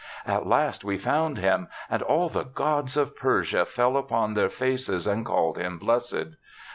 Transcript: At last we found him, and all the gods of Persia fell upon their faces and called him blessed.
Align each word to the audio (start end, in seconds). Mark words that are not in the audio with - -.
At 0.25 0.47
last 0.47 0.83
we 0.83 0.97
found 0.97 1.37
him, 1.37 1.67
and 1.87 2.01
all 2.01 2.27
the 2.27 2.41
gods 2.41 2.97
of 2.97 3.15
Persia 3.15 3.65
fell 3.65 3.95
upon 3.97 4.33
their 4.33 4.49
faces 4.49 5.05
and 5.05 5.23
called 5.23 5.59
him 5.59 5.77
blessed. 5.77 6.37